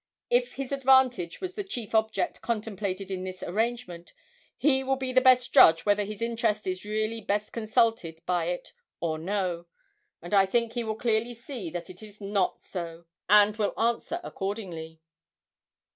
If 0.31 0.53
his 0.55 0.71
advantage 0.71 1.41
was 1.41 1.53
the 1.53 1.63
chief 1.63 1.93
object 1.93 2.41
contemplated 2.41 3.11
in 3.11 3.23
this 3.23 3.43
arrangement, 3.43 4.13
he 4.57 4.83
will 4.83 4.95
be 4.95 5.13
the 5.13 5.21
best 5.21 5.53
judge 5.53 5.85
whether 5.85 6.03
his 6.05 6.23
interest 6.23 6.65
is 6.65 6.83
really 6.83 7.21
best 7.21 7.51
consulted 7.51 8.19
by 8.25 8.45
it 8.45 8.73
or 8.99 9.19
no; 9.19 9.67
and 10.19 10.33
I 10.33 10.47
think 10.47 10.73
he 10.73 10.83
will 10.83 10.95
clearly 10.95 11.35
see 11.35 11.69
that 11.69 11.87
it 11.91 12.01
is 12.01 12.19
not 12.19 12.59
so, 12.59 13.05
and 13.29 13.55
will 13.57 13.79
answer 13.79 14.19
accordingly.' 14.23 15.01